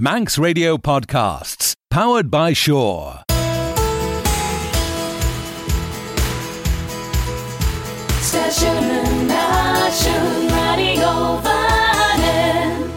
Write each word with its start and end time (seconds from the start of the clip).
Manx 0.00 0.38
Radio 0.38 0.76
Podcasts, 0.76 1.74
powered 1.90 2.30
by 2.30 2.52
Shore. 2.52 3.24
Station 8.20 9.26
Nation 9.26 10.48
Radio 10.54 11.40
Vannin. 11.42 12.90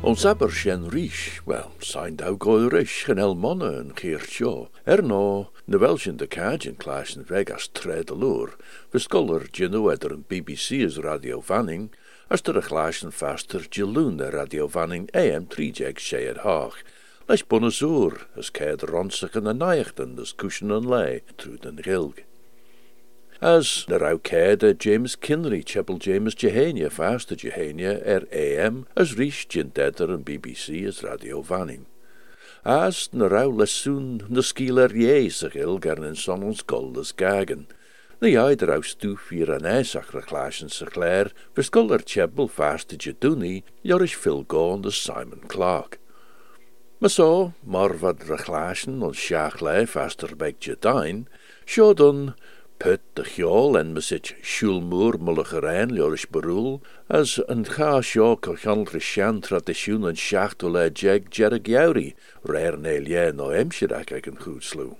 Ons 0.00 0.24
aber 0.24 0.48
sjen 0.50 0.88
rish, 0.88 1.40
wel, 1.44 1.70
zijn 1.78 2.16
dou 2.16 2.36
goil 2.38 2.68
rish, 2.68 3.04
gen 3.04 3.18
el 3.18 3.36
monne 3.36 3.68
en 3.76 3.90
geert 3.94 4.30
sjo. 4.30 4.70
Er 4.84 5.04
no, 5.04 5.50
na 5.66 5.78
wel 5.78 6.00
sjen 6.00 6.16
de 6.16 6.26
kajen 6.26 6.76
klaas 6.80 7.16
en 7.16 7.28
vegas 7.28 7.68
tred 7.72 8.08
loer, 8.08 8.56
veskoller 8.88 9.44
genu 9.52 9.90
eder 9.92 10.16
een 10.16 10.24
BBC 10.24 10.80
is 10.88 10.96
radio 10.96 11.40
vanning, 11.44 11.90
as 12.28 12.42
ter 12.42 12.58
a 12.58 12.62
glaasjen 12.62 13.12
faster 13.12 13.64
geloon 13.72 14.20
radio 14.20 14.68
vanning 14.68 15.08
AM 15.14 15.46
3 15.46 15.72
jeg 15.80 16.00
sé 16.00 16.26
het 16.26 16.44
haag. 16.44 16.76
Leis 17.28 17.42
bonnezoer, 17.42 18.26
as 18.36 18.50
keid 18.50 18.82
ronsig 18.82 19.36
en 19.36 19.46
a 19.46 19.52
naichten, 19.52 20.18
as 20.20 20.32
cushion 20.32 20.72
en 20.72 20.88
lei, 20.88 21.20
true 21.36 21.56
den 21.56 21.80
gilg. 21.84 22.24
As 23.40 23.86
na 23.88 23.98
rau 23.98 24.18
James 24.80 25.14
Kinley 25.14 25.62
chapel 25.62 25.98
James 25.98 26.34
Jehania 26.34 26.90
fast 26.90 27.30
Jehania 27.30 28.02
er 28.04 28.26
AM 28.32 28.86
as 28.96 29.14
rís 29.14 29.46
gin 29.48 29.70
deidir 29.70 30.12
an 30.12 30.24
BBC 30.24 30.84
as 30.88 31.04
radio 31.04 31.40
vanning. 31.40 31.86
As 32.64 33.08
na 33.12 33.28
rau 33.28 33.52
lesún 33.52 34.28
na 34.28 34.40
skíler 34.40 34.88
jé 34.88 35.30
sa 35.30 35.48
gil 35.48 35.78
gar 35.78 36.04
in 36.04 36.16
son 36.16 36.42
ons 36.42 36.62
gold 36.62 36.98
as 36.98 37.12
gagan. 37.12 37.68
Na 38.20 38.26
jaid 38.26 38.64
rau 38.66 38.80
stúf 38.82 39.28
vir 39.30 39.50
an 39.54 39.66
eisach 39.70 40.08
reclasion 40.10 40.72
sa 40.74 40.88
chléir, 40.90 41.28
verskuller 41.54 42.02
chapel 42.02 42.48
fast 42.50 42.90
jedúni, 42.90 43.62
joris 43.84 44.10
Phil 44.10 44.42
Gond 44.42 44.86
as 44.86 44.98
Simon 44.98 45.46
Clark. 45.46 46.00
Maar 46.98 47.14
so, 47.14 47.54
mar 47.62 47.94
vad 47.94 48.26
reclasion 48.26 49.04
on 49.04 49.14
seach 49.14 49.62
lei 49.62 49.86
faster 49.86 50.34
beg 50.34 50.58
jedain, 50.58 51.28
sio 51.64 51.94
dun 51.94 52.34
put 52.82 53.06
de 53.14 53.22
gjol 53.22 53.78
en 53.78 53.94
mesit 53.94 54.34
siúlmúr 54.42 55.22
mullegerein 55.22 55.94
leoris 55.94 56.26
beroel, 56.26 56.82
as 57.06 57.38
een 57.46 57.66
ga 57.70 58.02
cochanre 58.02 58.98
sian 58.98 59.38
tradisjoen 59.40 60.10
en 60.10 60.18
seachtu 60.18 60.66
le 60.66 60.90
jeg 60.90 61.30
jerrig 61.30 61.70
jauri, 61.70 62.16
rare 62.42 62.82
neilje 62.82 63.30
no 63.32 63.54
emsirach 63.54 64.10
ag 64.10 64.26
een 64.26 64.42
goed 64.42 64.64
sloe. 64.64 64.96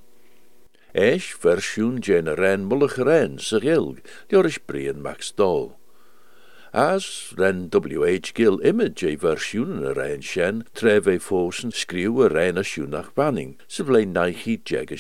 Eis 0.94 1.32
versjoen 1.42 2.00
jene 2.00 2.36
rein 2.36 2.64
mullegerein 2.68 3.38
sa 3.38 3.60
gilg, 3.60 4.00
leoris 4.30 4.58
brien 4.58 5.02
max 5.02 5.32
dol. 5.32 5.74
As 6.72 7.32
ren 7.36 7.68
W.H. 7.68 8.34
Gill 8.34 8.60
image 8.64 9.02
e 9.04 9.16
versjoen 9.16 9.84
a 9.84 9.94
rein 9.94 10.20
sjen, 10.20 10.64
treve 10.74 11.18
fosen 11.20 11.72
skriw 11.72 12.24
a 12.24 12.28
rein 12.28 12.58
a 12.58 12.64
banning, 13.14 13.56
se 13.66 13.82
vlein 13.82 14.12
naichi 14.12 14.60
jeg 14.64 14.92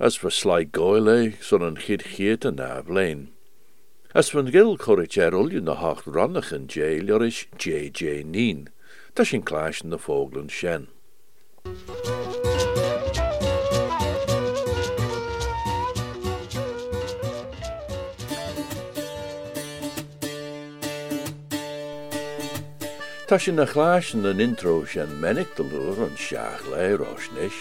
as 0.00 0.16
for 0.16 0.30
son 1.40 1.76
chiet 1.76 2.44
an 2.44 2.56
na 2.56 2.82
blein. 2.82 3.28
As 4.14 4.30
van 4.30 4.50
gil 4.50 4.76
chorit 4.76 5.16
er 5.18 5.32
ulju 5.32 5.62
na 5.62 5.74
hacht 5.74 6.06
rannach 6.06 6.52
an 6.52 6.66
jail 6.68 7.12
or 7.12 7.24
is 7.24 7.46
J.J. 7.58 8.24
Neen, 8.24 8.68
da 9.14 9.24
sin 9.24 9.42
clash 9.42 9.82
in 9.82 9.90
the 9.90 9.98
shen. 10.48 10.88
Ta 23.26 23.38
sin 23.38 23.56
na 23.56 23.64
chlásin 23.64 24.26
an 24.26 24.40
intro 24.40 24.84
sin 24.84 25.18
menig 25.18 25.48
de 25.56 25.62
loer 25.62 26.10
le 26.70 26.94
rosnis, 26.94 27.56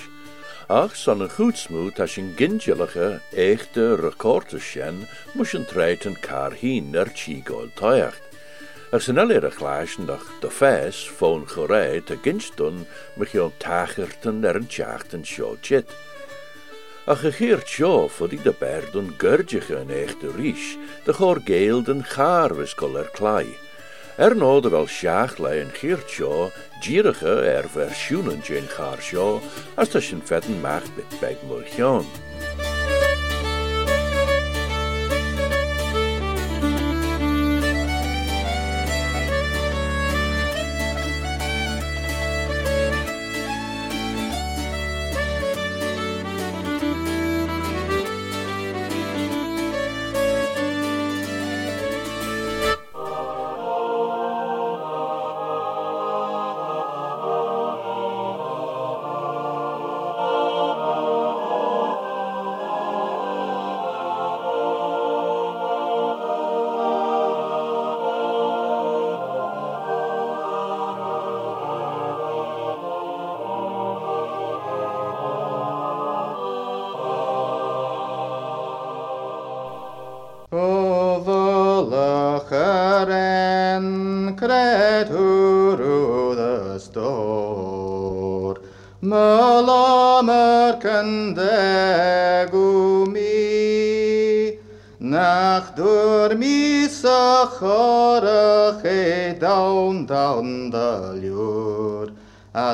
ach 0.67 0.93
son 0.93 1.21
een 1.21 1.29
goedsmoe 1.29 1.91
ta 1.95 2.05
sin 2.05 2.33
gingelige 2.35 3.21
echte 3.31 3.95
rekorte 3.95 4.59
sin 4.59 5.07
moes 5.33 5.53
een 5.53 5.65
treit 5.65 6.03
een 6.05 6.19
kar 6.19 6.51
hien 6.51 6.93
er 6.95 7.07
tjigoil 7.13 7.71
toiacht. 7.75 8.21
Er 8.91 9.01
zijn 9.01 9.17
alle 9.17 9.49
glaasjen 9.49 10.05
dag 10.05 10.25
de 10.41 10.51
fes 10.51 11.07
foon 11.15 11.47
gereid 11.49 12.05
te 12.05 12.17
ginstun 12.21 12.85
me 13.15 13.25
jo 13.31 13.51
tagerten 13.57 14.43
er 14.43 14.55
een. 14.55 15.85
Ach 17.05 17.19
gegeert 17.19 17.67
sjoo 17.67 18.07
voor 18.07 18.29
die 18.29 18.41
de 18.41 18.53
berden 18.59 19.13
gurdige 19.17 19.75
een 19.75 19.89
echte 19.89 20.31
ries, 20.35 20.77
de 21.05 21.13
goor 21.13 21.41
geelden 21.45 22.03
gaarwiskol 22.03 22.97
er 22.97 23.09
klei. 23.13 23.47
Er 24.15 24.35
nóda 24.37 24.69
bhfuil 24.69 24.85
seaach 24.93 25.39
le 25.41 25.51
an 25.57 25.71
chiirt 25.73 26.11
seo 26.13 26.51
díiricha 26.85 27.33
ar 27.33 27.65
er 27.65 27.67
bhersúnan 27.73 28.43
Jane 28.45 28.69
Char 28.69 29.01
seo 29.01 29.41
as 29.75 29.89
tá 29.89 29.99
sin 30.01 30.21
fetan 30.21 30.61
meach 30.61 30.85
bit 30.93 31.09
beid 31.17 31.41
mór 31.49 31.65
teán. 31.73 32.05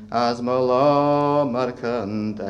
az 0.09 0.39
malamar 0.39 1.73
kandagumi. 1.81 2.43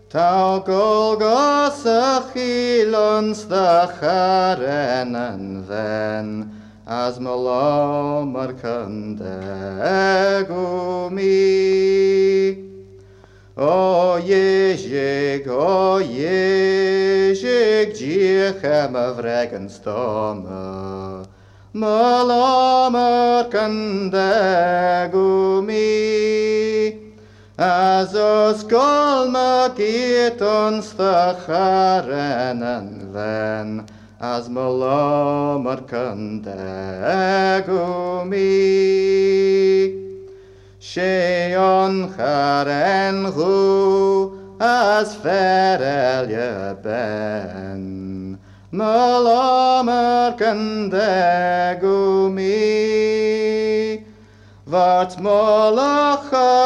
Tau 0.08 0.64
golgos 0.64 1.84
y 1.84 2.22
chilons 2.32 3.46
ddych 3.46 4.02
ar 4.04 4.62
en 4.64 5.14
yn 5.14 5.64
fen, 5.68 6.57
As 6.90 7.20
malamer 7.20 8.54
kende 8.54 10.48
gumi. 10.48 11.36
O 13.58 14.18
Ježek, 14.24 15.48
o 15.50 16.00
Ježek, 16.00 17.94
djechem 17.94 18.96
a 18.96 19.12
vregen 19.12 19.68
stome. 19.70 21.26
Malamer 21.74 23.50
kandegumi. 23.52 24.08
As 27.58 28.16
os 28.16 28.64
golma 28.64 29.70
giet 29.76 30.42
ons 30.42 30.94
de 30.96 31.36
charen 31.46 32.64
en 32.64 33.12
ven. 33.12 33.97
As 34.20 34.50
malamer 34.50 35.86
kandegumi. 35.86 36.48
sé 40.80 41.54
an 41.54 42.10
charen 42.18 43.32
hu 43.32 44.58
as 44.60 45.16
ferelje 45.18 46.82
ben. 46.82 48.40
Malamer 48.72 50.36
kan 50.40 50.90
de 50.90 51.78
gumi. 51.80 52.58
Wat 54.66 55.22
molachar 55.22 56.58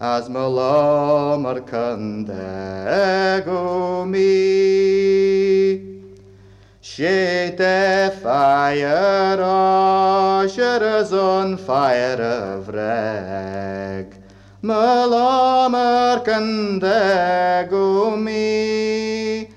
en 0.00 0.22
golde 0.22 0.28
gulisje 0.28 0.28
sarn, 0.28 0.28
as 0.28 0.28
malamer 0.28 1.60
kan 1.66 2.24
de 2.24 3.42
gumi. 3.44 4.28
She 6.80 7.54
de 7.56 8.12
fire 8.22 9.42
asher 9.42 10.82
on 11.12 11.56
fire 11.56 12.22
of 12.22 12.68
reg. 12.68 14.14
Malamer 14.62 16.24
kan 16.24 16.78
de 16.78 17.66
gumi. 17.70 19.48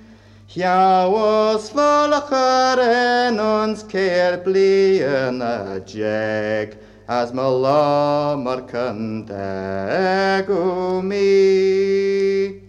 Hjauos 0.48 1.72
volcher 1.72 2.80
en 2.80 3.40
ons 3.40 3.84
keer 3.84 4.44
blien 4.44 5.42
a 5.42 5.80
jeg. 5.86 6.91
as 7.12 7.34
mala 7.34 8.38
marcante 8.38 10.46
gumi. 10.48 12.62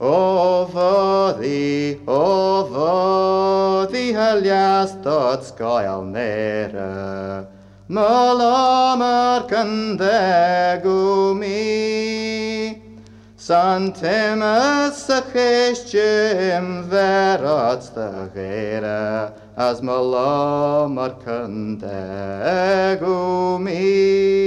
Over 0.00 1.36
the, 1.40 1.98
over 2.08 3.86
the 3.92 4.12
helias 4.12 5.00
dot 5.04 5.44
sky 5.44 5.84
alnera, 5.84 7.46
mala 7.86 8.96
marcante 8.98 10.82
gumi. 10.82 12.82
Santem 13.36 14.42
as 14.42 15.08
a 15.10 15.22
chestim 15.22 16.88
verat 16.90 17.94
the 17.94 18.28
gere, 19.58 19.70
as 19.70 19.80
malamer 19.80 21.14
gumi. 23.00 24.44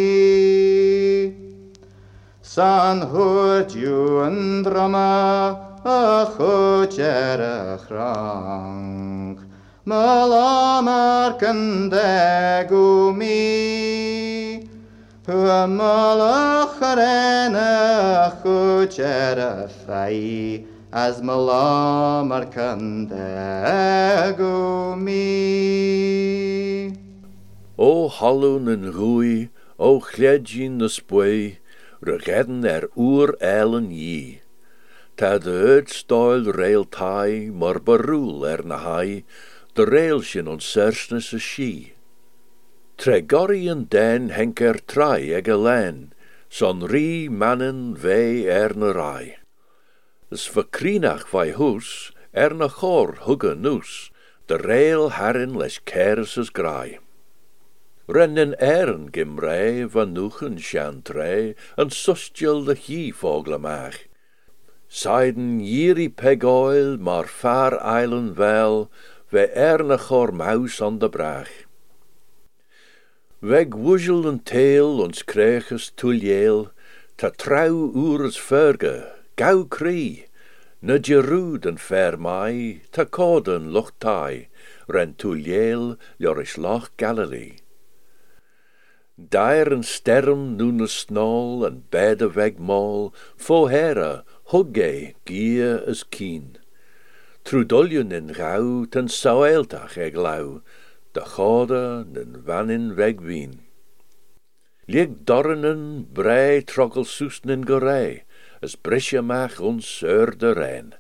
San 2.41 3.01
hoort 3.01 3.75
you 3.75 4.23
en 4.23 4.63
drama 4.63 5.81
a 5.83 6.25
chutear 6.31 7.41
a 7.41 7.77
chrang. 7.85 9.37
Malamer 9.83 11.37
kan 11.37 11.89
de 11.89 12.65
gumi. 12.69 13.97
As 20.97 21.21
malamer 21.21 22.49
kan 22.49 23.05
de 23.05 24.33
gumi. 24.33 25.29
O 27.77 28.09
hallwn 28.09 28.65
yn 28.73 28.89
rwy, 28.95 29.53
o 29.77 30.01
chledjin 30.01 30.81
na 30.81 30.89
spwy, 30.89 31.61
regedden 32.01 32.65
er 32.65 32.89
oer 32.97 33.37
eilen 33.37 33.93
yi. 33.93 34.41
Ta 35.21 35.37
de 35.37 35.53
uitstoil 35.77 36.49
rail 36.57 36.89
tai, 36.89 37.53
mar 37.53 37.77
barúl 37.77 38.41
er 38.49 38.65
na 38.65 38.81
hai, 38.81 39.21
de 39.77 39.85
rail 39.85 40.25
sin 40.25 40.49
on 40.49 40.57
sersnes 40.73 41.29
a 41.29 41.37
shi. 41.37 41.93
Tre 42.97 43.21
gorian 43.21 43.85
den 43.85 44.33
henk 44.33 44.65
er 44.65 44.81
trai 44.81 45.29
len, 45.45 46.09
son 46.49 46.87
ri 46.89 47.29
mannen 47.29 47.93
vei 47.93 48.49
er 48.49 48.73
na 48.73 48.89
rai. 48.97 49.37
Is 50.29 50.47
verkrinach 50.47 51.27
vai 51.31 51.51
hús, 51.51 52.11
er 52.33 52.53
na 52.53 52.67
chor 52.67 53.15
hugge 53.23 53.55
noes, 53.55 54.11
de 54.47 54.57
rail 54.57 55.09
herrin 55.15 55.53
les 55.53 55.79
keres 55.79 56.37
as 56.37 56.49
grai. 56.49 56.99
Rennen 58.07 58.53
eren 58.59 59.09
gim 59.11 59.39
rei 59.39 59.87
van 59.87 60.13
nuchen 60.13 60.57
tre, 61.03 61.55
en 61.77 61.89
sustjel 61.89 62.63
de 62.63 62.75
hi 62.75 63.11
voglemach. 63.11 63.99
Seiden 64.87 65.59
jiri 65.59 66.07
pegoil, 66.09 66.97
maar 66.97 67.27
far 67.27 67.79
eilen 67.79 68.35
wel, 68.35 68.89
we 69.31 69.47
erne 69.51 69.97
chor 69.97 70.31
maus 70.31 70.81
an 70.81 70.99
de 70.99 71.09
brach. 71.09 71.51
Weg 73.39 73.75
woezel 73.75 74.25
een 74.25 74.43
teel 74.43 74.99
ons 74.99 75.23
kreeges 75.23 75.91
tuljeel, 75.95 76.71
ta 77.15 77.29
trouw 77.29 77.91
oers 77.95 78.39
verge, 78.39 79.16
gauw 79.37 79.65
krie, 79.69 80.25
na 80.81 80.97
jeroed 80.97 81.65
en 81.69 81.77
fer 81.77 82.17
mai, 82.17 82.81
ta 82.91 83.05
koden 83.05 83.69
loch 83.75 83.93
tai, 84.01 84.47
ren 84.89 85.13
tuljeel, 85.13 85.95
joris 86.17 86.57
loch 86.57 86.89
Galilee. 86.97 87.61
Daar 89.17 89.71
een 89.71 89.83
sterm 89.83 90.55
noen 90.57 90.79
een 90.79 90.87
snol 90.87 91.65
en 91.65 91.83
beide 91.89 92.31
weg 92.33 92.57
mol, 92.57 93.13
fo 93.35 93.65
hera, 93.67 94.23
hugge 94.53 95.13
gia 95.25 95.71
as 95.89 96.03
keen. 96.09 96.57
Trúdolion 97.45 98.11
in 98.11 98.33
gau 98.33 98.85
ten 98.85 99.09
saoiltach 99.09 99.97
ag 99.97 100.17
lau, 100.17 100.61
de 101.13 101.21
chode 101.21 102.05
nen 102.13 102.41
vanin 102.45 102.93
weg 102.95 103.21
wien. 103.25 103.59
Lieg 104.85 105.17
dorrenen 105.25 106.07
brei 106.13 106.63
soesnen 106.65 107.65
gorei, 107.65 108.23
as 108.61 108.75
brisje 108.75 109.21
mach 109.21 109.59
ons 109.61 109.87
ur 110.03 110.31
de 110.41 110.53
rein. 110.53 110.93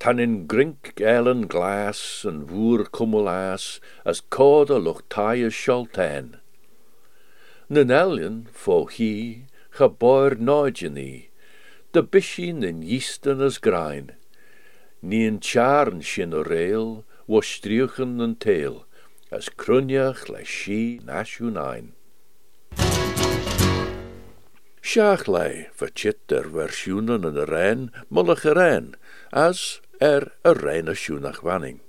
Tan 0.00 0.18
in 0.18 0.46
grink 0.48 1.00
elen 1.00 1.46
glas 1.46 2.24
en 2.28 2.46
woer 2.48 2.86
kummelaas, 2.88 3.80
as 4.04 4.22
code 4.36 4.76
lucht 4.86 5.10
taie 5.10 5.50
scholtein. 5.50 6.40
Nen 7.68 7.90
elien, 7.90 8.46
fo 8.52 8.86
hi, 8.86 9.44
geboir 9.76 10.38
noidjeni, 10.40 11.28
de 11.92 12.02
bishin 12.02 12.64
in 12.64 12.82
yisten 12.82 13.40
as 13.40 13.58
grain. 13.58 14.12
Ni 15.02 15.26
in 15.26 15.38
charn 15.40 16.00
shin 16.00 16.32
wo 16.32 17.40
striuchen 17.40 18.20
en 18.20 18.34
tail, 18.34 18.84
as 19.30 19.48
crunjach 19.48 20.28
le 20.28 20.44
shi. 20.44 20.98
Sjaach 24.80 25.26
lei, 25.28 25.68
verchit 25.76 26.32
er 26.32 26.48
versjoenen 26.48 27.26
en 27.28 27.36
rein, 27.46 27.82
mollig 28.08 28.42
rein, 28.44 28.94
as 29.30 29.80
er 30.00 30.32
een 30.42 30.56
reine 30.56 30.94
sjoenach 30.96 31.42
wanning. 31.44 31.82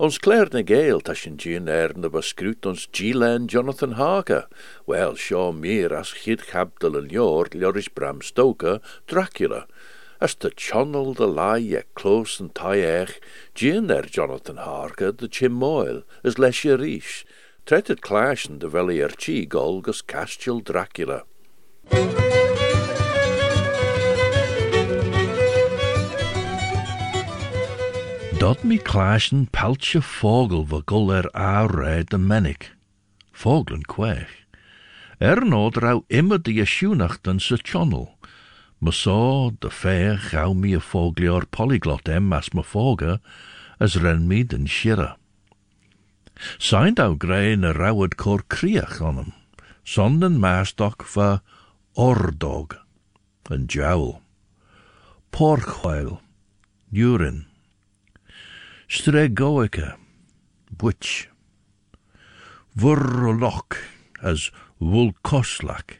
Ons 0.00 0.16
klerne 0.22 0.62
geel 0.64 1.02
tasjen 1.04 1.34
gin 1.42 1.66
er 1.68 1.92
na 1.98 2.08
bescrút 2.08 2.64
ons 2.70 2.86
Gilan 2.96 3.50
Jonathan 3.52 3.98
Harker, 3.98 4.46
wel 4.88 5.18
sjo 5.18 5.50
meer 5.52 5.92
as 5.92 6.14
gid 6.22 6.46
chabdel 6.52 6.96
en 6.96 7.10
jord 7.12 7.52
Loris 7.52 7.90
Bram 7.92 8.22
Stoker, 8.24 8.78
Dracula, 9.10 9.66
as 10.20 10.38
de 10.40 10.52
channel 10.56 11.12
de 11.18 11.26
lai 11.26 11.74
e 11.76 11.82
close 11.92 12.40
en 12.40 12.48
taich, 12.54 13.18
gin 13.52 13.90
er 13.90 14.08
Jonathan 14.08 14.62
Harker 14.62 15.12
de 15.12 15.28
chimoil, 15.28 16.04
as 16.24 16.38
lesje 16.38 16.78
riche, 16.80 17.26
het 17.66 18.00
clashen 18.00 18.58
de 18.58 18.70
veli 18.70 19.02
er 19.02 19.12
chi 19.18 19.44
golgus 19.44 20.00
Castiel 20.00 20.62
Dracula. 20.62 21.24
Dat 28.38 28.62
mi 28.62 28.76
klaasjen 28.76 29.48
peltje 29.50 30.02
vogel 30.02 30.66
we 30.66 30.82
gul 30.84 31.12
er 31.14 31.32
aarre 31.32 32.04
de 32.04 32.18
mennik. 32.18 32.76
Vogelen 33.32 33.82
kweeg. 33.82 34.40
Er 35.18 35.46
no 35.46 35.70
drau 35.70 36.04
immer 36.06 36.42
de 36.42 36.52
jesjoenachten 36.52 37.40
se 37.40 37.58
channel. 37.62 38.16
Me 38.78 38.92
so 38.92 39.50
de 39.58 39.70
fair 39.70 40.18
gauw 40.18 40.52
mi 40.52 40.74
a 40.74 40.80
voglior 40.80 41.46
polyglot 41.46 42.08
em 42.08 42.32
as 42.32 42.48
me 42.50 42.62
voge, 42.64 43.20
as 43.78 43.96
ren 43.96 44.26
mi 44.26 44.44
den. 44.46 44.66
Zijn 46.58 46.94
dou 46.94 47.14
grein 47.18 47.64
a 47.64 47.72
rauwed 47.72 48.14
kor 48.14 48.42
kriach 48.46 49.00
on 49.00 49.16
hem, 49.16 49.32
sonden 49.82 50.38
maastok 50.38 51.04
va 51.04 51.42
ordog, 52.00 52.78
en 53.52 53.66
jowl, 53.68 54.22
porchweil, 55.36 56.20
urine, 56.96 57.44
stregoica, 58.88 59.98
butch, 60.80 61.28
vurroloch, 62.72 63.76
as 64.24 64.48
wulkoslak, 64.80 65.98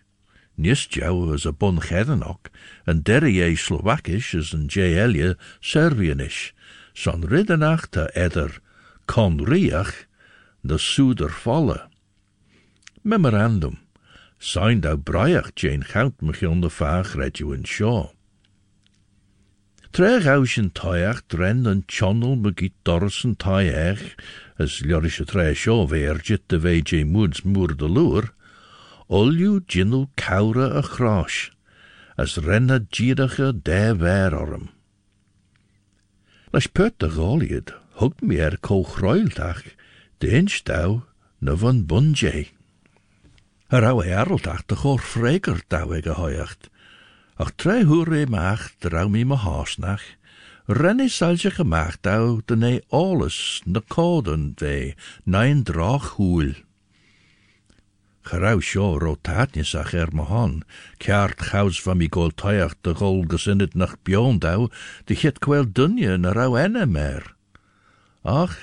nis 0.57 0.87
jou 0.89 1.35
as 1.35 1.45
a 1.45 1.53
bun 1.53 1.83
chedanok, 1.85 2.49
en 2.89 3.05
derrie 3.05 3.57
Slovakisch 3.61 4.33
as 4.39 4.55
een 4.57 4.71
J. 4.73 4.97
Elia 5.05 5.35
Servianisch, 5.61 6.55
son 6.95 7.29
riddenach 7.29 7.91
te 7.93 8.09
eder 8.17 8.57
kon 9.05 9.37
riach, 9.45 10.07
de. 10.65 10.81
Memorandum, 13.03 13.79
zijn 14.41 14.81
thou 14.81 14.97
braiach 14.97 15.51
Jane 15.55 15.85
Gout 15.85 16.21
mechon 16.21 16.61
de 16.61 16.71
vaag 16.71 17.15
redju 17.15 17.55
en 17.55 17.67
shaw. 17.67 18.09
Treg 19.91 20.27
ausjen 20.27 20.73
taiach 20.73 21.23
dren 21.27 21.67
en 21.67 21.83
channel 21.87 22.41
begiet 22.41 22.73
dorsen 22.83 23.37
taiach, 23.37 24.15
as 24.57 24.81
ljorische 24.81 25.25
tre 25.25 25.53
shaw 25.55 25.85
veerjit 25.89 26.43
de 26.47 26.61
VJ 26.61 27.05
moods 27.05 27.43
moer 27.43 27.77
de 27.77 27.89
loer, 27.89 28.33
olju 29.09 29.61
jinnel 29.67 30.09
kaure 30.15 30.71
a 30.73 30.83
chrosh, 30.83 31.51
as 32.17 32.37
renne 32.37 32.87
gieriche 32.89 33.53
de. 33.63 34.69
Las 36.51 36.67
put 36.67 36.99
de 36.99 37.11
golied, 37.11 37.75
hug 38.01 38.23
me 38.23 38.39
er 38.39 38.57
ko 38.61 38.83
chroiltach, 38.85 39.77
de 40.19 40.33
instau 40.33 41.03
na 41.41 41.55
bunjay. 41.57 42.49
Er 43.71 43.85
hou 43.87 44.01
ereltach 44.03 44.65
de 44.67 44.75
chor 44.75 44.99
freker 44.99 45.63
hoiacht, 46.19 46.67
ach 47.39 47.53
tre 47.55 47.85
hure 47.87 48.27
maach 48.27 48.73
drau 48.83 49.07
mi 49.09 49.23
me 49.25 49.37
haasnach, 49.39 50.03
renne 50.67 51.07
salje 51.09 51.53
gemaakt 51.55 52.03
dau 52.03 52.41
de 52.47 52.57
ne 52.57 52.81
alles 52.91 53.63
na 53.65 53.81
koden 53.87 54.55
de 54.57 54.95
nein 55.23 55.63
drach 55.63 56.17
hoel. 56.19 56.55
Gerau 58.27 58.59
sio 58.61 58.99
rotatjes 58.99 59.77
ach 59.79 59.95
er 59.95 60.11
me 60.13 60.27
han, 60.27 60.65
gauws 61.39 61.79
van 61.83 61.99
mi 61.99 62.09
gol 62.11 62.35
taiach 62.35 62.75
de 62.83 62.95
gol 62.95 63.23
gesinnet 63.31 63.75
nach 63.75 63.95
bjón 64.03 64.43
dau, 64.43 64.67
de 65.07 65.15
het 65.15 65.39
kwel 65.39 65.71
dunje 65.71 66.19
na 66.19 66.33
rau 66.33 66.59
enne 66.59 66.87
mer. 66.87 67.37
Ach, 68.27 68.59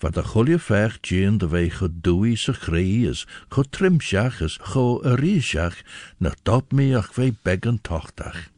wat 0.00 0.14
de 0.14 0.22
chulje 0.22 0.58
vech 0.58 0.98
jean 1.00 1.38
de 1.38 1.48
wei 1.48 1.70
go 1.70 1.88
doei 1.90 2.36
se 2.36 2.52
chree 2.52 3.06
is, 3.08 3.26
go 3.48 3.62
trimsach 3.62 4.40
is, 4.42 4.58
go 4.72 5.00
a 5.04 5.14
riesach, 5.16 5.82
na 6.18 6.30
mi 6.70 6.94
ach 6.94 7.16
wei 7.16 7.32
beggen 7.42 7.78
tochtach. 7.82 8.50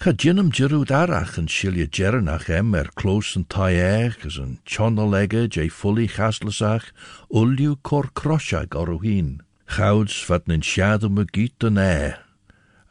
Ga 0.00 0.12
jinnum 0.16 0.48
jirú 0.48 0.86
darach 0.88 1.36
en 1.36 1.46
shilje 1.46 1.86
jernach 1.86 2.48
em 2.48 2.74
er 2.74 2.88
close 2.94 3.36
en 3.36 3.44
taeg 3.44 4.16
as 4.24 4.38
een 4.40 4.58
chonnelegge 4.64 5.42
jay 5.52 5.68
fully 5.68 6.06
chaslasach, 6.08 6.86
ulju 7.28 7.76
cor 7.82 8.08
croshag 8.14 8.72
oruhin. 8.72 9.42
Gouds 9.66 10.16
wat 10.28 10.46
nen 10.46 10.62
shadow 10.62 11.10
me 11.12 11.26
giet 11.28 11.68
en 11.68 11.76
e. 11.76 12.16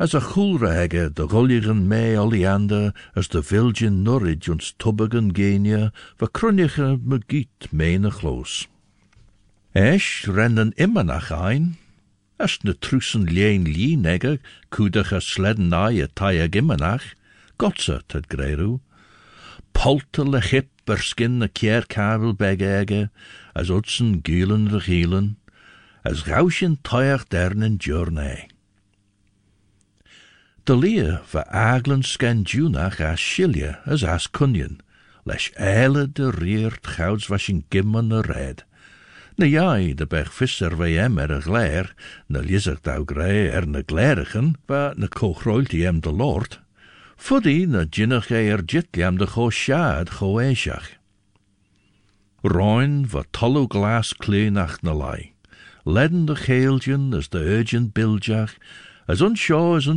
As 0.02 0.14
a 0.14 0.22
chulre 0.22 0.72
hegge 0.72 1.14
de 1.14 1.28
gulligen 1.28 1.86
me 1.90 2.18
oleander, 2.18 2.94
as 3.16 3.28
de 3.28 3.42
vilgin 3.42 4.02
nurridge 4.02 4.48
ons 4.50 4.74
tubbigen 4.80 5.34
genia, 5.36 5.92
va 6.18 6.28
crunniche 6.28 6.96
me 7.04 7.20
giet 7.28 7.68
mene 7.74 8.10
chloos. 8.10 8.70
Esch 9.76 10.26
rennen 10.30 10.72
immer 10.78 11.04
nach 11.04 11.32
ein, 11.32 11.76
as 12.40 12.64
ne 12.64 12.74
trussen 12.80 13.26
leen 13.28 13.66
lienegge, 13.68 14.40
kudige 14.72 15.20
sledden 15.20 15.68
naaie 15.68 16.08
taie 16.16 16.48
gimmenach, 16.48 17.04
gotse 17.58 18.00
het 18.08 18.30
greiru. 18.32 18.80
Polte 19.74 20.24
le 20.24 20.40
chip 20.40 20.72
er 20.88 21.04
skin 21.04 21.40
ne 21.40 21.50
kier 21.50 21.84
kabel 21.92 22.32
begege, 22.34 23.10
as 23.54 23.68
utsen 23.68 24.24
gielen 24.24 24.72
regielen, 24.72 25.36
as 26.08 26.24
gauschen 26.24 26.80
teuer 26.88 27.28
dernen 27.28 27.76
journey. 27.76 28.49
Leer 30.76 31.22
va 31.32 31.44
aglen 31.50 32.04
scan 32.04 32.44
junach 32.44 33.00
as 33.02 33.20
shilje 33.20 33.78
as 33.86 34.04
as 34.04 34.28
kunjen, 34.28 34.80
lesh 35.26 35.52
eile 35.58 36.06
de 36.14 36.30
reert 36.30 36.84
gouds 36.84 37.28
gimmen 37.70 38.12
a 38.12 38.22
red. 38.22 38.64
Na 39.38 39.46
jai, 39.46 39.94
de 39.94 40.06
bech 40.06 40.32
visser 40.32 40.78
wij 40.78 40.98
er 40.98 41.32
een 41.32 41.42
gleer, 41.42 41.94
na 42.28 42.40
lizig 42.40 42.82
dau 42.82 43.04
grei 43.06 43.48
er 43.48 43.68
na 43.68 43.82
glerigen, 43.86 44.58
ba 44.68 44.94
na 44.96 45.08
kochroilti 45.08 45.82
hem 45.82 46.02
de 46.02 46.12
lord, 46.12 46.60
fuddy 47.16 47.66
na 47.66 47.86
jinnach 47.90 48.30
er 48.30 48.62
jitliam 48.62 49.18
de 49.18 49.26
cho 49.26 49.50
shaad 49.50 50.10
cho 50.10 50.38
eishach. 50.38 50.98
Roin 52.44 53.08
va 53.08 53.24
tollu 53.32 53.68
glas 53.68 54.14
klee 54.14 54.50
nach 54.50 54.84
na 54.84 54.94
lai, 54.94 55.34
ledden 55.86 56.26
de 56.26 56.36
geeltjen 56.36 57.14
as 57.16 57.28
de 57.30 57.40
urgent 57.40 57.94
biljach, 57.94 58.54
as 59.10 59.22
unshaw 59.22 59.76
as 59.76 59.88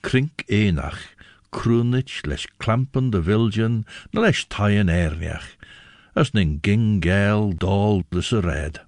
krink 0.00 0.42
eenach, 0.48 1.00
krunich 1.52 2.26
lesh 2.26 2.46
klampen 2.58 3.10
de 3.10 3.20
vilgen, 3.20 3.84
na 4.12 4.22
lesh 4.22 4.46
taien 4.48 4.88
erniach, 4.88 5.48
as 6.16 6.32
nin 6.32 6.58
ging 6.62 7.02
gel 7.02 7.52
dol 7.52 8.02
blisse 8.08 8.40
red. 8.40 8.80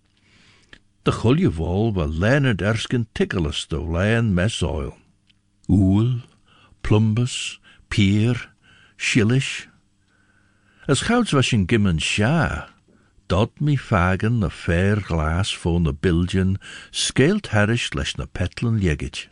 De 1.04 1.12
chulje 1.12 1.50
vol 1.50 1.92
wa 1.92 2.06
Leonard 2.08 2.62
Erskine 2.62 3.06
Tickles 3.12 3.66
do 3.66 3.84
laen 3.84 4.32
mes 4.34 4.62
oil. 4.62 4.96
Oel, 5.68 6.24
plumbus, 6.82 7.58
pier, 7.90 8.48
shillish. 8.96 9.68
As 10.88 11.02
gouds 11.02 11.34
was 11.34 11.52
in 11.52 11.66
gimmen 11.66 11.98
sha, 11.98 12.68
dot 13.28 13.60
mi 13.60 13.76
fagen 13.76 14.40
na 14.40 14.48
fair 14.48 14.96
glas 14.96 15.52
voor 15.54 15.80
na 15.80 15.92
bilgen, 15.92 16.56
scaled 16.90 17.52
harish 17.52 17.92
lesh 17.92 18.16
na 18.16 18.24
petlen 18.24 18.80
jeggit. 18.80 19.28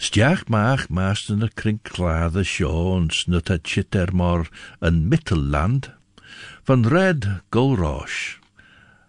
Stiach 0.00 0.48
maach 0.48 0.88
maast 0.88 1.28
in 1.28 1.40
de 1.44 1.50
en 2.96 3.10
snut 3.10 3.48
het 3.48 3.68
chit 3.68 3.94
er 3.94 4.14
maar 4.16 4.48
een 4.78 5.08
mittelland, 5.08 5.90
van 6.64 6.86
red 6.86 7.26
golrosh. 7.50 8.36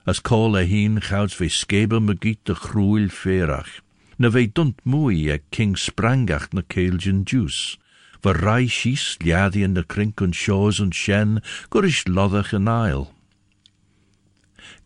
As 0.04 0.20
a 0.56 0.60
heen 0.60 1.02
gouds 1.02 1.36
ve 1.36 1.48
skebe 1.48 2.00
me 2.00 2.16
giet 2.20 2.40
de 2.44 2.56
groeil 2.56 3.08
verach, 3.10 3.80
na 4.18 4.30
ve 4.32 4.52
dunt 4.52 4.84
moei 4.84 5.32
a 5.32 5.38
king 5.50 5.78
sprangach 5.78 6.52
na 6.52 6.62
keelgen 6.68 7.24
juice, 7.24 7.78
shies 8.68 9.16
liadi 9.24 9.64
in 9.64 9.74
de 9.74 9.84
krink 9.84 10.22
en 10.22 10.34
shows 10.34 10.80
en 10.80 10.92
shen, 10.92 11.40
gurish 11.70 12.04
loddach 12.06 12.52
en. 12.54 13.08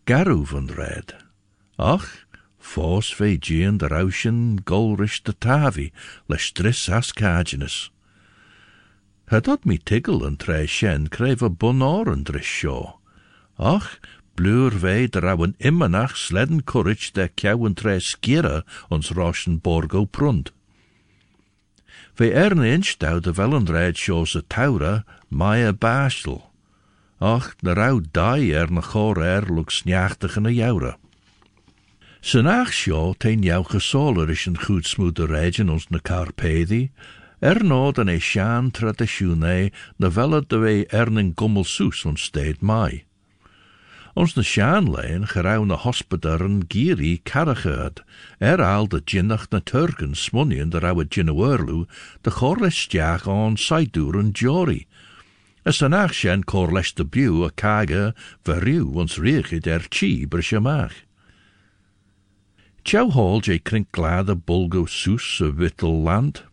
Garu 0.04 0.44
van 0.46 0.70
red. 0.70 1.16
Ach, 1.76 2.25
fos 2.72 3.14
ve 3.18 3.36
gian 3.38 3.78
de 3.78 3.88
raushen 3.88 4.58
golrish 4.64 5.22
de 5.22 5.32
tavi, 5.32 5.92
les 6.28 6.42
stris 6.42 6.88
as 6.88 7.12
caginus. 7.12 7.90
Het 9.26 9.64
mi 9.64 9.78
tigel 9.78 10.26
en 10.26 10.36
tre 10.36 10.66
shen 10.66 11.08
a 11.18 11.48
bonor 11.48 12.12
en 12.12 12.22
dris 12.22 12.46
show. 12.46 13.00
Ach, 13.58 13.98
blur 14.34 14.70
ve 14.70 15.08
de 15.08 15.54
immenach 15.58 16.16
sledden 16.16 16.64
courage 16.64 17.12
de 17.12 17.28
kjouwen 17.28 17.74
tre 17.74 18.00
skira 18.00 18.64
ons 18.88 19.10
roschen 19.10 19.58
borgo 19.58 20.04
prund. 20.04 20.52
Ve 22.16 22.32
ern 22.32 22.62
instau 22.62 23.20
de 23.20 23.32
velendrijd 23.32 23.96
shows 23.96 24.36
a 24.36 24.42
taura, 24.42 25.04
Maya 25.28 25.72
bastel. 25.72 26.50
Ach, 27.18 27.54
de 27.60 27.74
rauw 27.74 28.00
dai 28.12 28.52
er 28.52 28.70
na 28.70 28.80
chor 28.80 29.22
er 29.22 29.44
luk 29.46 29.70
a. 29.70 30.96
Zijn 32.26 32.48
ach 32.50 32.72
sjå 32.74 33.14
tein 33.22 33.44
jou 33.46 33.60
gesoler 33.64 34.30
is 34.30 34.46
een 34.46 34.58
goed 34.58 34.86
smoede 34.86 35.26
regen 35.30 35.68
ons 35.70 35.84
na 35.94 36.00
er 37.38 37.64
no 37.64 37.92
dan 37.92 38.08
e 38.08 38.18
sjaan 38.18 38.70
traditione 38.70 39.70
na 39.96 40.10
velle 40.10 40.42
de 40.46 40.58
we 40.58 40.86
ernen 40.86 41.32
gommel 41.34 41.64
ons 42.04 42.30
mai. 42.60 43.04
Ons 44.14 44.34
na 44.34 44.42
sjaan 44.42 44.90
leen 44.90 45.26
na 45.66 45.76
hospedaren 45.76 46.64
giri 46.68 47.20
karacherd, 47.22 48.02
er 48.38 48.62
al 48.62 48.88
de 48.88 49.00
ginnach 49.04 49.46
na 49.50 49.60
turken 49.60 50.14
smunien 50.14 50.70
de 50.70 50.80
ginnewerlu, 51.08 51.86
de 52.22 52.30
on 53.30 53.56
saiduren 53.56 54.30
jori. 54.32 54.86
As 55.62 55.82
an 55.82 55.92
ach 55.92 56.14
sjen 56.14 56.44
corles 56.44 56.92
de 56.94 57.04
bu 57.04 57.44
a 57.44 57.50
kage 57.54 58.14
verriw 58.42 58.96
ons 58.96 59.16
riechid 59.16 59.66
er 59.66 59.86
chi. 59.88 60.26
Tjau 60.26 61.05
hol 62.94 63.40
je 63.42 63.58
krinkglade 63.58 64.36
bulgo 64.36 64.86
soes 64.86 65.40
a 65.40 65.50
wittel 65.50 66.02
land, 66.02 66.44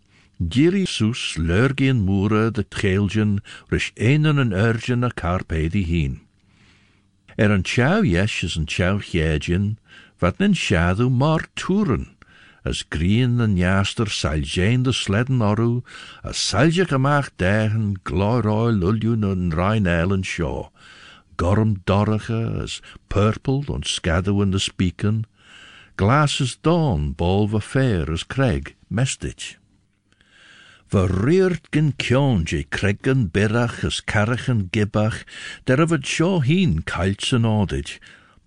Giri 0.49 0.85
soes 0.85 1.37
lurgien 1.37 2.01
moere 2.01 2.51
de 2.51 2.65
tgeelgen 2.67 3.41
rish 3.69 3.91
einen 3.95 4.39
en 4.39 4.51
urgen 4.51 5.03
a 5.03 5.09
carpedi 5.09 5.83
heen. 5.85 6.21
Er 7.35 7.51
een 7.51 7.61
tjau 7.61 8.05
jesjes 8.05 8.55
en 8.57 8.65
tjau 8.65 8.99
gjedjen, 8.99 9.77
wat 10.19 10.37
nen 10.37 10.55
shadow 10.55 11.09
maar 11.09 11.47
toeren, 11.53 12.07
as 12.63 12.85
green 12.89 13.39
en 13.39 13.55
jaster 13.57 14.09
saljeen 14.09 14.83
de 14.83 14.91
sledden 14.91 15.41
oru, 15.41 15.81
as 16.23 16.47
salje 16.47 16.85
gemacht 16.85 17.33
dagen 17.35 17.99
gloroi 18.03 18.71
luljoen 18.71 19.23
en 19.23 19.51
rein 19.53 19.85
eilen 19.85 20.23
shaw, 20.23 20.69
gorm 21.37 21.81
dorrige 21.85 22.41
as 22.63 22.81
purple 23.07 23.63
on 23.67 23.83
scadow 23.83 24.41
in 24.41 24.51
de 24.51 24.59
spieken, 24.59 25.23
glasses 25.95 26.57
dawn 26.61 27.13
bolve 27.13 27.61
fair 27.61 28.11
as 28.11 28.23
Craig, 28.23 28.75
mestich. 28.87 29.57
Verreerd 30.87 31.67
gen 31.71 31.93
kjon 31.95 32.43
je 32.45 32.63
kreggen 32.63 33.31
birach 33.31 33.83
as 33.83 34.03
carachan 34.03 34.67
gibbach, 34.71 35.23
der 35.65 35.81
of 35.81 35.89
het 35.89 36.05
sjo 36.05 36.39
heen 36.39 36.83
kailts 36.83 37.31
en 37.33 37.45
odid, 37.45 37.99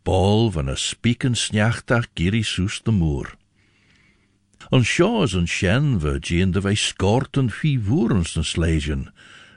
bol 0.07 0.51
van 0.55 0.68
a 0.68 0.77
spieken 0.77 1.35
sniachtach 1.35 2.07
giri 2.14 2.42
soes 2.42 2.83
de 2.83 2.92
moer. 2.92 3.35
On 4.70 4.85
sjo 4.85 5.23
is 5.23 5.35
we 5.35 6.18
gien 6.20 6.51
de 6.51 6.61
wij 6.61 6.75
skort 6.75 7.37
en 7.37 7.51
fi 7.51 7.79
voerens 7.79 8.35
na 8.35 8.42
slegen, 8.42 9.12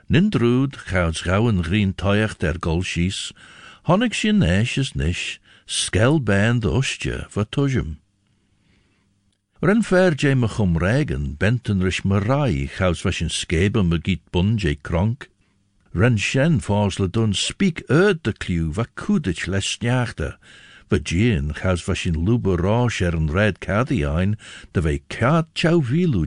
nindroed 0.08 0.78
gouds 0.78 1.22
gauwen 1.22 1.64
green 1.64 1.96
toyach 1.96 2.38
der 2.38 2.56
golschies, 2.60 3.32
honnig 3.84 4.24
nesh 4.24 4.78
is 4.78 4.94
nish, 4.94 5.40
skel 5.70 6.24
band 6.24 6.66
ostje 6.66 7.26
voor 7.30 7.50
tujem. 7.50 8.00
Ren 9.62 9.84
fer 9.84 10.14
je 10.18 10.36
me 10.36 10.48
chum 10.48 10.78
regen, 10.78 11.36
benten 11.38 11.84
rish 11.84 12.02
me 12.02 12.18
rai, 12.20 12.68
chaus 12.68 13.04
was 13.04 13.20
een 13.20 13.30
skebe 13.30 13.84
me 13.84 14.00
giet 14.02 14.24
bun 14.32 14.58
je 14.58 14.76
kronk. 14.76 15.30
Ren 15.94 16.18
shen 16.18 16.60
le 16.98 17.10
dun 17.10 17.34
speak 17.34 17.84
uit 17.88 18.24
de 18.24 18.34
kliw, 18.34 18.74
va 18.74 18.86
kudich 18.94 19.46
les 19.46 19.72
sniachte. 19.72 20.38
Va 20.90 20.98
gien, 21.04 21.54
chaus 21.54 21.86
was 21.86 22.06
een 22.06 23.30
red 23.32 23.60
kadi 23.60 24.04
ein, 24.06 24.38
de 24.72 24.82
ve 24.82 25.02
kaat 25.08 25.48
chau 25.54 25.84
vilu. 25.84 26.26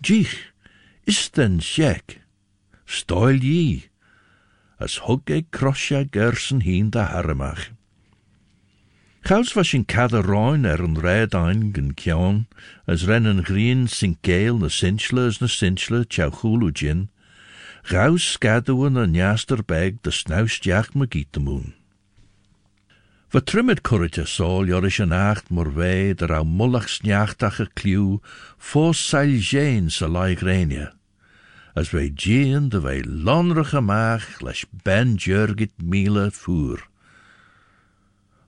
Gich, 0.00 0.52
is 1.04 1.30
den 1.30 1.60
sjek? 1.60 2.20
Stoil 2.86 3.42
ye, 3.42 3.91
as 4.82 4.98
hug 5.06 5.30
heen 6.60 6.90
de 6.90 7.04
harmach. 7.12 7.70
Chaus 9.22 9.54
was 9.54 9.72
in 9.74 9.84
cada 9.84 10.20
roin 10.20 10.64
er 10.64 10.80
een 10.82 10.98
ein 11.34 11.70
gen 11.72 11.94
kion, 11.94 12.46
as 12.86 13.04
ren 13.04 13.24
een 13.24 13.44
green 13.44 13.88
sinkeel 13.88 14.58
na 14.58 14.68
sinchle 14.68 15.26
as 15.26 15.38
na 15.40 15.46
gin, 16.72 17.08
Gaus 17.82 18.36
en 19.02 19.14
beg 19.66 19.92
de 20.00 20.10
snauwstjach 20.10 20.94
me 20.94 21.06
gietemoen. 21.08 21.74
Vertrimmet 23.28 23.80
currite 23.80 24.24
sol 24.26 24.66
joris 24.66 24.98
een 24.98 25.12
acht 25.12 25.50
mor 25.50 25.74
wei 25.74 26.14
der 26.14 26.34
au 26.36 26.44
mullach 26.44 26.88
snjachtache 26.88 27.66
kliw 27.74 28.20
fos 28.58 29.08
seil. 29.08 30.92
As 31.74 31.90
wij 31.90 32.08
jean 32.14 32.68
de 32.68 32.80
wij 32.80 33.04
maag 33.80 34.40
les 34.40 34.64
ben 34.82 35.14
jurgit 35.14 35.72
miele 35.82 36.30
voer. 36.30 36.90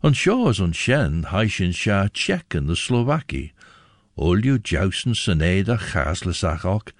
On 0.01 0.15
shores 0.15 0.61
on 0.61 0.75
shen 0.75 1.25
haishin 1.25 1.73
sha 1.73 2.09
Czech 2.13 2.45
in 2.49 2.67
de 2.67 2.75
Slovaki, 2.75 3.53
olju 4.15 4.59
jousen 4.63 5.15
seneda 5.15 5.77
chaslesach 5.77 6.65
ook, 6.65 6.93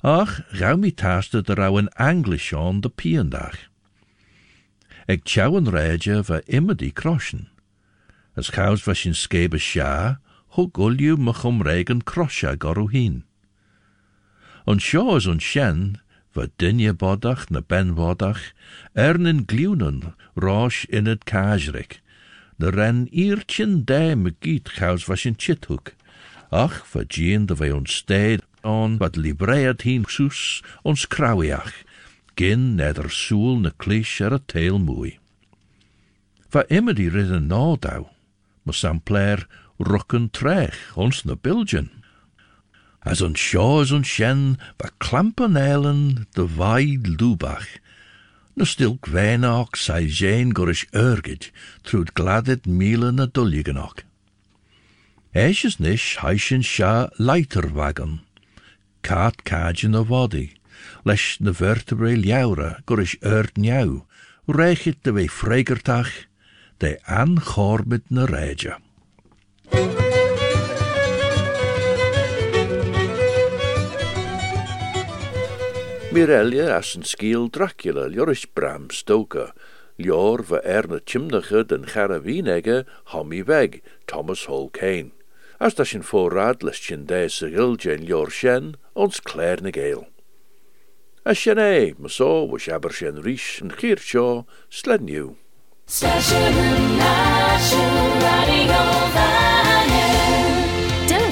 ach 0.00 0.40
rauw 0.50 0.76
mi 0.76 0.94
taste 0.94 1.42
de 1.42 1.54
rauw 1.54 1.78
een 1.78 1.88
English 1.88 2.52
on 2.52 2.80
de 2.80 2.88
piendag. 2.88 3.56
Eg 5.06 5.22
tjouwen 5.22 5.70
reidje 5.70 6.24
va 6.24 6.40
immer 6.46 6.76
die 6.76 6.92
kroschen. 6.92 7.48
As 8.36 8.48
chaus 8.48 8.84
was 8.84 9.04
in 9.04 9.14
skebe 9.14 9.58
sha, 9.58 10.20
hug 10.54 10.78
olju 10.78 11.16
machum 11.16 11.62
regen 11.62 12.04
krosja 12.04 12.54
goru 12.58 12.86
hin. 12.90 13.24
On 14.68 14.78
shores 14.78 15.26
on 15.26 15.38
shen, 15.40 15.96
va 16.34 16.44
dinje 16.60 16.92
bodach 16.92 17.46
na 17.48 17.60
ben 17.60 17.94
bodach, 17.96 18.52
ernen 18.92 19.46
gliunen 19.48 20.12
rosh 20.36 20.84
in 20.92 21.06
het 21.06 21.24
kajrik, 21.24 22.02
de 22.60 22.68
ren 22.70 23.08
iertjen 23.08 23.84
de 23.84 24.16
me 24.16 24.34
giet 24.40 24.68
was 25.06 25.24
in 25.24 25.38
chithoek. 25.38 25.94
Ach, 26.50 26.84
va 26.86 27.04
gien 27.08 27.46
de 27.46 27.54
wij 27.54 27.72
ons 27.72 27.94
steed 27.94 28.44
on 28.60 28.98
wat 28.98 29.16
libreat 29.16 29.82
hin 29.88 30.04
soes 30.06 30.62
ons 30.82 31.06
krauwiach, 31.06 31.72
gin 32.34 32.74
neder 32.74 33.08
soel 33.10 33.56
ne 33.64 33.72
klish 33.76 34.20
er 34.20 34.36
a 34.36 34.40
tail 34.44 34.76
moei. 34.78 35.16
Va 36.52 36.68
immer 36.68 36.94
die 36.94 37.08
ridden 37.08 37.48
naadau, 37.48 38.04
maar 38.62 38.76
sampler 38.76 39.46
trech 40.30 40.92
ons 40.94 41.24
na 41.24 41.36
bilgen. 41.36 41.97
As 43.08 43.22
ons 43.24 43.40
shaws 43.40 43.90
ons 43.96 44.04
shen 44.06 44.58
va 44.76 44.90
klampen 45.00 45.56
eilen 45.56 46.26
de 46.36 46.44
vaid 46.44 47.06
lubach, 47.20 47.68
na 48.52 48.66
stilk 48.68 49.08
wijnach 49.14 49.78
sei 49.80 50.04
jeen 50.18 50.52
gorish 50.52 50.84
urgid, 50.92 51.48
trud 51.88 52.12
gladet 52.12 52.66
miele 52.66 53.08
na 53.12 53.24
dulligenach. 53.24 54.04
Eisjes 55.32 55.78
nish 55.80 56.18
heischen 56.20 56.64
sha 56.64 57.08
leiterwagen, 57.16 58.20
kaat 59.00 59.40
kajen 59.48 59.96
a 59.96 60.02
wadi, 60.02 60.52
leis 61.08 61.38
na 61.40 61.52
vertebrae 61.52 62.16
liaura 62.16 62.82
gorish 62.84 63.16
niau, 63.56 64.04
reichit 64.48 65.00
de 65.02 65.12
wei 65.16 65.28
fregertach, 65.28 66.12
de 66.80 66.98
an 67.06 67.40
chorbit 67.40 68.04
na 68.10 68.24
reja. 68.28 68.76
Mirelia 76.10 76.76
as 76.76 76.94
een 76.94 77.04
skiel 77.04 77.50
Dracula, 77.50 78.08
Joris 78.08 78.46
Bram 78.46 78.90
Stoker, 78.90 79.52
Lior 79.96 80.42
va 80.48 80.60
erne 80.64 81.00
chimnige 81.04 81.66
den 81.66 81.84
Charaveenegge 81.86 82.84
Hommy 83.12 83.44
Weg, 83.44 83.82
Thomas 84.06 84.46
Hall 84.46 84.70
Kane. 84.70 85.12
as 85.58 85.74
da 85.74 85.84
sin 85.84 86.02
voorraadles 86.02 86.78
sin 86.78 87.06
dé 87.10 87.28
se 87.28 87.50
gilgein 87.50 88.06
leor 88.06 88.30
shen 88.30 88.76
ons 88.94 89.20
clair 89.20 89.58
na 89.62 89.70
gael. 89.74 90.06
A 91.24 91.34
sin 91.34 91.58
é, 91.58 91.94
ma 91.98 92.08
so 92.08 92.44
was 92.44 92.68
aber. 92.68 92.92
Station 95.90 96.42
Nation 96.98 97.92
Radio 98.20 98.58
Vannon. 98.58 98.68
Don't 98.68 98.77